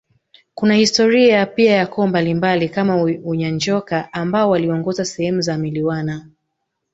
Kuna 0.53 0.75
historia 0.75 1.45
pia 1.45 1.71
ya 1.75 1.87
koo 1.87 2.07
mbalimbali 2.07 2.69
kama 2.69 3.01
Unyanjoka 3.03 4.13
ambao 4.13 4.49
waliongoza 4.49 5.05
sehemu 5.05 5.41
za 5.41 5.55
Wilwana 5.55 6.29